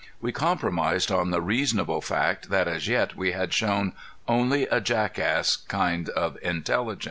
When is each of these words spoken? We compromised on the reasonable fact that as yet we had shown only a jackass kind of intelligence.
We 0.19 0.31
compromised 0.31 1.11
on 1.11 1.29
the 1.29 1.41
reasonable 1.43 2.01
fact 2.01 2.49
that 2.49 2.67
as 2.67 2.87
yet 2.87 3.15
we 3.15 3.33
had 3.33 3.53
shown 3.53 3.93
only 4.27 4.63
a 4.63 4.81
jackass 4.81 5.57
kind 5.57 6.09
of 6.09 6.39
intelligence. 6.41 6.99